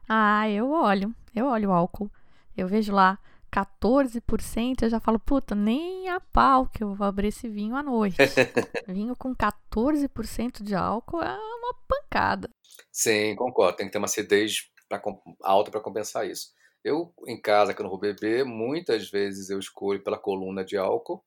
[0.09, 1.15] Ah, eu olho.
[1.35, 2.11] Eu olho o álcool.
[2.57, 3.19] Eu vejo lá
[3.53, 7.83] 14%, eu já falo, puta, nem a pau que eu vou abrir esse vinho à
[7.83, 8.17] noite.
[8.89, 12.49] vinho com 14% de álcool é uma pancada.
[12.91, 13.77] Sim, concordo.
[13.77, 15.01] Tem que ter uma acidez pra,
[15.43, 16.53] alta para compensar isso.
[16.83, 20.77] Eu, em casa, que eu não vou beber, muitas vezes eu escolho pela coluna de
[20.77, 21.23] álcool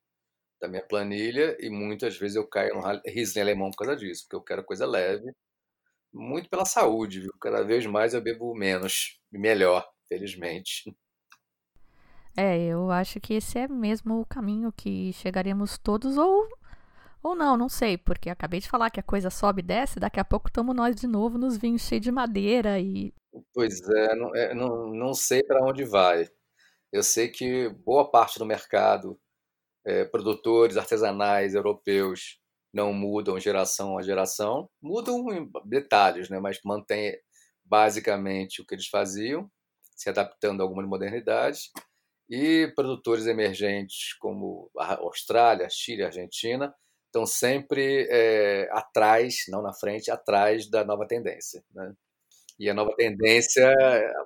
[0.60, 4.36] da minha planilha e muitas vezes eu caio no Riesling alemão por causa disso, porque
[4.36, 5.34] eu quero coisa leve
[6.14, 7.34] muito pela saúde, viu?
[7.40, 10.84] Cada vez mais eu bebo menos e melhor, felizmente.
[12.36, 16.48] É, eu acho que esse é mesmo o caminho que chegaremos todos, ou,
[17.22, 20.20] ou não, não sei, porque acabei de falar que a coisa sobe e desce, daqui
[20.20, 23.14] a pouco estamos nós de novo nos vinhos cheios de madeira e.
[23.54, 26.28] Pois é, não, é, não, não sei para onde vai.
[26.92, 29.20] Eu sei que boa parte do mercado,
[29.86, 32.41] é, produtores artesanais europeus,
[32.74, 36.40] não mudam geração a geração, mudam em detalhes, né?
[36.40, 37.18] mas mantém
[37.64, 39.50] basicamente o que eles faziam,
[39.96, 41.72] se adaptando a algumas modernidades.
[42.30, 46.74] E produtores emergentes como a Austrália, Chile, Argentina
[47.08, 51.62] estão sempre é, atrás, não na frente, atrás da nova tendência.
[51.74, 51.94] Né?
[52.58, 53.70] E a nova tendência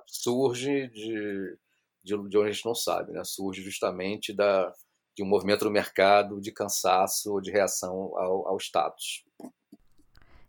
[0.06, 1.58] surge de,
[2.04, 3.24] de, de onde a gente não sabe, né?
[3.24, 4.72] surge justamente da,
[5.16, 9.24] de um movimento no mercado de cansaço ou de reação ao, ao status.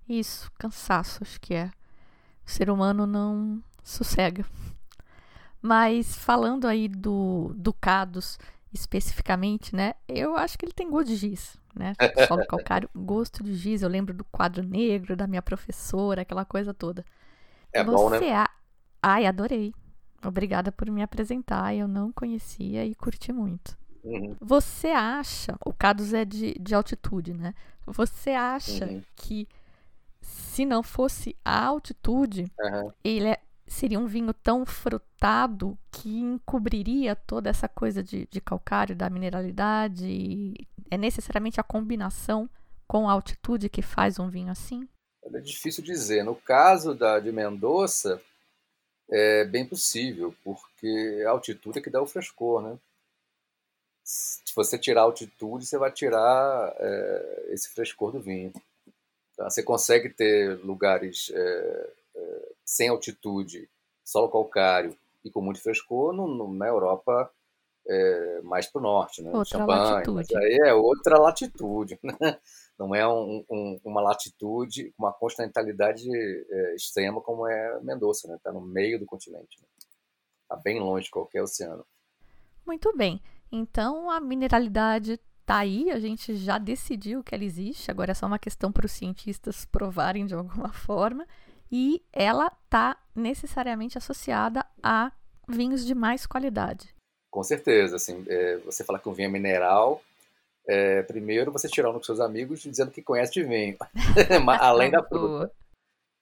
[0.08, 1.71] Isso, cansaço, acho que é.
[2.45, 4.45] O ser humano não sossega.
[5.62, 8.38] Mas falando aí do, do Cados
[8.73, 9.93] especificamente, né?
[10.08, 11.93] Eu acho que ele tem gosto de giz, né?
[12.27, 13.82] Solo calcário, gosto de giz.
[13.82, 17.06] Eu lembro do quadro negro da minha professora, aquela coisa toda.
[17.71, 18.34] É Você bom, né?
[18.34, 18.49] A...
[19.01, 19.73] Ai, adorei.
[20.25, 21.73] Obrigada por me apresentar.
[21.73, 23.77] Eu não conhecia e curti muito.
[24.08, 24.36] Uhum.
[24.39, 27.54] Você acha, o Cados é de, de altitude, né?
[27.86, 29.04] Você acha uhum.
[29.15, 29.48] que
[30.22, 32.91] se não fosse a altitude, uhum.
[33.04, 38.96] ele é, seria um vinho tão frutado que encobriria toda essa coisa de, de calcário,
[38.96, 40.54] da mineralidade?
[40.89, 42.50] É necessariamente a combinação
[42.88, 44.88] com a altitude que faz um vinho assim?
[45.24, 46.24] É difícil dizer.
[46.24, 48.22] No caso da, de Mendoza,
[49.10, 52.78] é bem possível, porque a altitude é que dá o frescor, né?
[54.08, 58.54] Se você tirar a altitude, você vai tirar é, esse frescor do vinho.
[59.36, 59.50] Tá?
[59.50, 63.70] Você consegue ter lugares é, é, sem altitude,
[64.06, 67.30] solo calcário e com muito frescor no, no, na Europa
[67.86, 69.30] é, mais para o norte, né?
[69.30, 70.38] Outra Champagne, latitude.
[70.38, 72.13] Aí é outra latitude, né?
[72.80, 76.08] não é um, um, uma latitude, uma continentalidade
[76.50, 78.36] é, extrema como é Mendoza, né?
[78.36, 79.58] Está no meio do continente,
[80.43, 80.62] está né?
[80.63, 81.86] bem longe de qualquer oceano.
[82.65, 83.22] Muito bem.
[83.51, 88.25] Então a mineralidade tá aí, a gente já decidiu que ela existe, agora é só
[88.25, 91.25] uma questão para os cientistas provarem de alguma forma,
[91.71, 95.12] e ela tá necessariamente associada a
[95.47, 96.93] vinhos de mais qualidade.
[97.31, 100.01] Com certeza, assim, é, você fala que um vinho é mineral,
[100.67, 103.77] é, primeiro você tirar um com seus amigos dizendo que conhece de vinho,
[104.60, 105.51] além da fruta.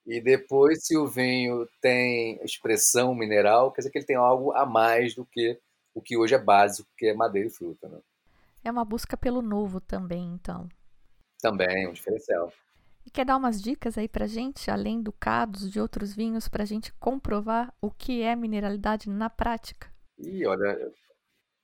[0.06, 4.64] E depois, se o vinho tem expressão mineral, quer dizer que ele tem algo a
[4.64, 5.60] mais do que
[5.96, 7.88] o que hoje é básico, que é madeira e fruta.
[7.88, 8.00] Né?
[8.64, 10.68] É uma busca pelo novo também, então.
[11.40, 12.52] Também, um diferencial.
[13.06, 16.66] E quer dar umas dicas aí pra gente, além do cados de outros vinhos, pra
[16.66, 19.90] gente comprovar o que é mineralidade na prática?
[20.18, 20.92] E olha,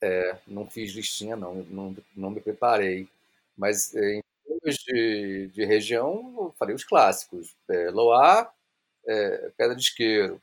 [0.02, 3.10] é, não fiz listinha não, não, não me preparei.
[3.58, 7.56] Mas é, em termos de, de região, eu falei os clássicos.
[7.70, 8.48] É, Loire,
[9.08, 10.42] é, Pedra de Isqueiro.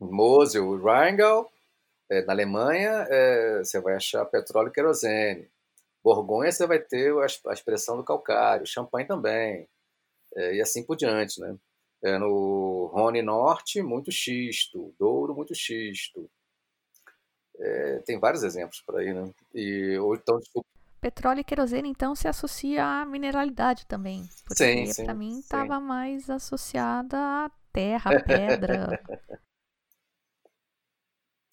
[0.00, 1.50] Mosel, Rheingau.
[2.10, 5.48] É, na Alemanha, é, você vai achar petróleo e querosene.
[6.02, 9.68] Borgonha você vai ter a, expressão do calcário, champanhe também,
[10.34, 11.56] é, e assim por diante, né?
[12.02, 16.30] É, no Rhône Norte, muito xisto, Douro, muito xisto.
[17.58, 19.30] É, tem vários exemplos por aí, né?
[19.52, 20.66] E, ou então, desculpa.
[21.00, 24.28] Petróleo e querosene, então, se associa à mineralidade também.
[24.46, 29.00] Porque sim, para mim estava mais associada à terra, à pedra.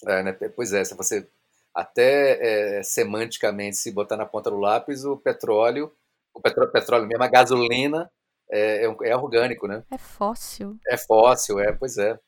[0.03, 0.33] é, né?
[0.55, 1.27] Pois é, se você
[1.73, 5.91] até é, semanticamente, se botar na ponta do lápis, o petróleo,
[6.33, 8.09] o petróleo, petróleo mesmo, a gasolina,
[8.49, 9.83] é, é, é, orgânico, né?
[9.91, 10.77] É fóssil.
[10.87, 12.19] É fóssil, é, pois é.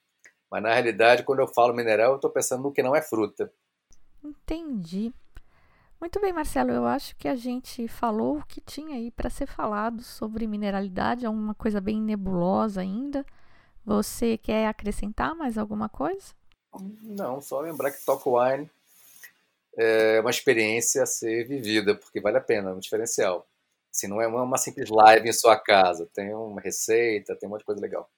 [0.49, 3.51] Mas na realidade, quando eu falo mineral, eu estou pensando no que não é fruta.
[4.23, 5.13] Entendi.
[5.99, 6.71] Muito bem, Marcelo.
[6.71, 11.25] Eu acho que a gente falou o que tinha aí para ser falado sobre mineralidade.
[11.25, 13.25] É uma coisa bem nebulosa ainda.
[13.85, 16.36] Você quer acrescentar mais alguma coisa?
[17.01, 18.69] Não, só lembrar que Top Wine
[19.77, 23.47] é uma experiência a ser vivida, porque vale a pena, é um diferencial.
[23.93, 27.59] Assim, não é uma simples live em sua casa, tem uma receita, tem um monte
[27.59, 28.09] de coisa legal.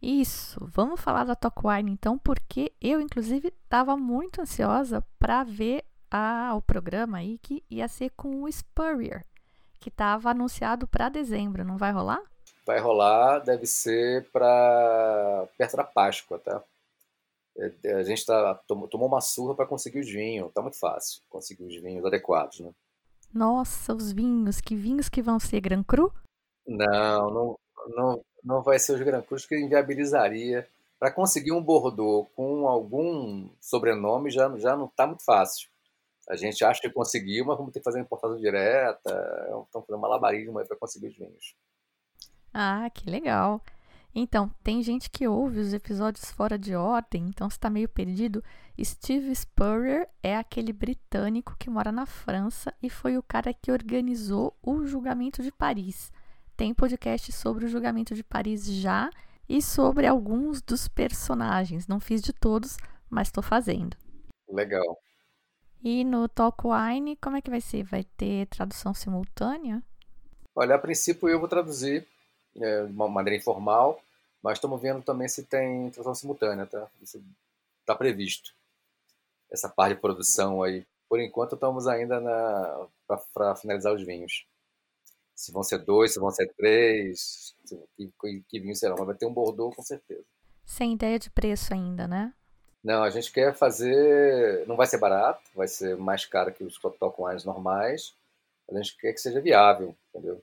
[0.00, 5.84] Isso, vamos falar da Talk Wine então, porque eu, inclusive, estava muito ansiosa para ver
[6.10, 9.24] a, o programa aí que ia ser com o Spurrier,
[9.80, 12.22] que estava anunciado para dezembro, não vai rolar?
[12.64, 16.62] Vai rolar, deve ser para perto da Páscoa, tá?
[17.58, 20.52] É, a gente tá, tomou uma surra para conseguir os vinhos.
[20.52, 22.70] Tá muito fácil conseguir os vinhos adequados, né?
[23.32, 24.60] Nossa, os vinhos.
[24.60, 26.12] Que vinhos que vão ser Gran Cru?
[26.66, 30.68] Não, não, não, não vai ser os Gran Crus que inviabilizaria.
[30.98, 35.68] Para conseguir um Bordeaux com algum sobrenome já, já não está muito fácil.
[36.28, 39.10] A gente acha que conseguiu, mas vamos ter que fazer importação direta.
[39.64, 41.54] Estão fazendo malabarismo para conseguir os vinhos.
[42.52, 43.62] Ah, que legal.
[44.14, 48.42] Então, tem gente que ouve os episódios fora de ordem, então está meio perdido.
[48.80, 54.56] Steve Spurrier é aquele britânico que mora na França e foi o cara que organizou
[54.62, 56.12] o julgamento de Paris.
[56.56, 59.10] Tem podcast sobre o julgamento de Paris já
[59.48, 61.86] e sobre alguns dos personagens.
[61.86, 62.76] Não fiz de todos,
[63.08, 63.96] mas estou fazendo.
[64.48, 64.98] Legal.
[65.82, 67.84] E no Talk Wine, como é que vai ser?
[67.84, 69.82] Vai ter tradução simultânea?
[70.54, 72.04] Olha, a princípio eu vou traduzir
[72.56, 74.00] é, de uma maneira informal,
[74.42, 76.88] mas estamos vendo também se tem tradução simultânea, tá?
[77.02, 77.22] Isso
[77.80, 78.54] está previsto.
[79.50, 80.86] Essa parte de produção aí.
[81.08, 82.20] Por enquanto estamos ainda
[83.32, 84.46] para finalizar os vinhos.
[85.34, 87.54] Se vão ser dois, se vão ser três,
[87.96, 90.24] que, que, que vinho será, mas vai ter um Bordeaux com certeza.
[90.66, 92.34] Sem ideia de preço ainda, né?
[92.82, 94.66] Não, a gente quer fazer.
[94.66, 98.14] Não vai ser barato, vai ser mais caro que os Tocquins normais.
[98.70, 100.42] A gente quer que seja viável, entendeu?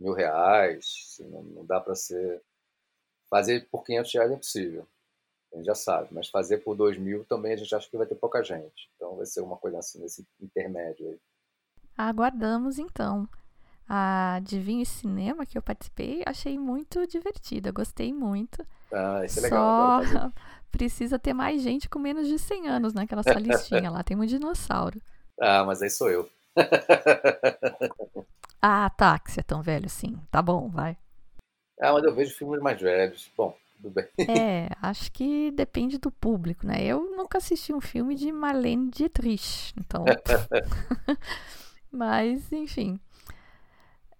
[0.00, 2.42] Mil reais, não, não dá para ser.
[3.28, 4.88] Fazer por 500 reais é impossível,
[5.52, 8.06] a gente já sabe, mas fazer por 2 mil também a gente acha que vai
[8.06, 8.90] ter pouca gente.
[8.96, 11.18] Então vai ser uma coisa assim, nesse intermédio aí.
[11.96, 13.28] Aguardamos então.
[13.88, 18.64] A de vinho e cinema que eu participei, achei muito divertida, gostei muito.
[18.92, 20.04] Ah, isso é legal.
[20.04, 20.32] Só
[20.70, 24.04] precisa ter mais gente com menos de 100 anos naquela sua listinha lá.
[24.04, 25.00] Tem um dinossauro.
[25.40, 26.28] Ah, mas aí sou eu.
[28.60, 30.18] ah, tá, que você é tão velho assim.
[30.30, 30.96] Tá bom, vai.
[31.80, 33.30] Ah, mas eu vejo filmes mais velhos.
[33.36, 34.06] Bom, tudo bem.
[34.28, 36.84] É, acho que depende do público, né?
[36.84, 40.04] Eu nunca assisti um filme de Marlene Dietrich, então.
[41.90, 42.98] mas, enfim.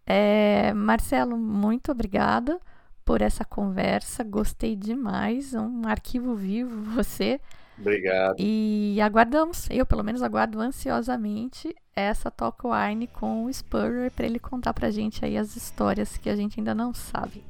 [0.07, 2.61] É, Marcelo, muito obrigada
[3.05, 4.23] por essa conversa.
[4.23, 5.53] Gostei demais.
[5.53, 7.41] Um arquivo vivo você.
[7.81, 8.37] Obrigado.
[8.39, 14.39] E aguardamos, eu pelo menos aguardo ansiosamente essa Talk Wine com o Spurrier para ele
[14.39, 17.45] contar pra gente aí as histórias que a gente ainda não sabe.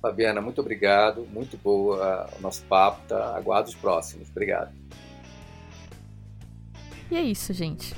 [0.00, 1.26] Fabiana, muito obrigado.
[1.32, 3.00] Muito boa o nosso papo.
[3.08, 3.36] Tá?
[3.36, 4.28] Aguardo os próximos.
[4.30, 4.70] Obrigado.
[7.10, 7.94] E é isso, gente.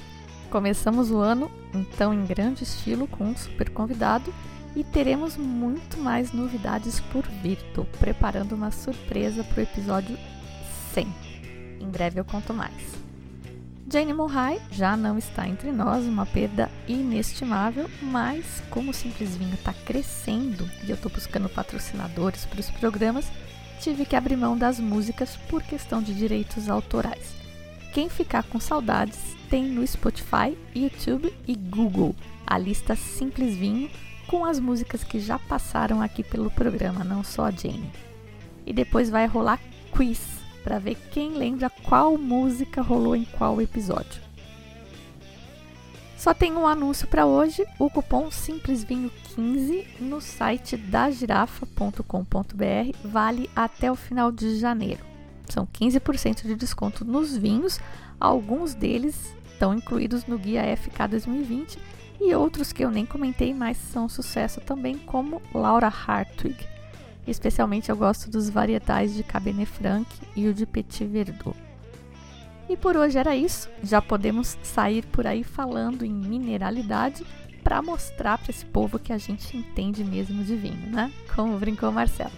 [0.50, 4.32] Começamos o ano, então, em grande estilo, com um super convidado
[4.76, 7.58] e teremos muito mais novidades por vir.
[7.58, 10.16] Estou preparando uma surpresa para o episódio
[10.92, 11.25] 100.
[11.80, 13.06] Em breve eu conto mais.
[13.88, 19.54] Jane Monhai já não está entre nós, uma perda inestimável, mas como o Simples Vinho
[19.54, 23.30] está crescendo e eu estou buscando patrocinadores para os programas,
[23.80, 27.32] tive que abrir mão das músicas por questão de direitos autorais.
[27.92, 32.14] Quem ficar com saudades tem no Spotify, YouTube e Google
[32.46, 33.90] a lista Simples Vinho
[34.26, 37.92] com as músicas que já passaram aqui pelo programa, não só a Jane.
[38.66, 39.60] E depois vai rolar
[39.92, 40.35] quiz
[40.66, 44.20] para ver quem lembra qual música rolou em qual episódio.
[46.18, 52.02] Só tem um anúncio para hoje, o cupom SimplesVinho15 no site dagirafa.com.br
[53.04, 55.04] vale até o final de janeiro.
[55.48, 57.78] São 15% de desconto nos vinhos,
[58.18, 61.78] alguns deles estão incluídos no Guia FK 2020
[62.20, 66.75] e outros que eu nem comentei, mas são sucesso também, como Laura Hartwig.
[67.26, 71.56] Especialmente eu gosto dos varietais de Cabernet Franc e o de Petit Verdot.
[72.68, 73.68] E por hoje era isso.
[73.82, 77.24] Já podemos sair por aí falando em mineralidade
[77.62, 81.12] para mostrar para esse povo que a gente entende mesmo de vinho, né?
[81.34, 82.32] Como brincou Marcelo.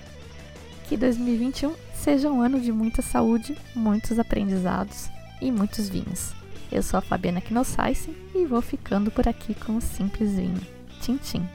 [0.88, 5.10] Que 2021 seja um ano de muita saúde, muitos aprendizados
[5.40, 6.32] e muitos vinhos.
[6.72, 10.60] Eu sou a Fabiana Knossaisen e vou ficando por aqui com o Simples Vinho.
[11.00, 11.46] Tchim, tchim.